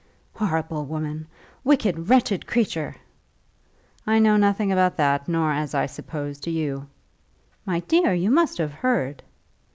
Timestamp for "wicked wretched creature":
1.63-2.95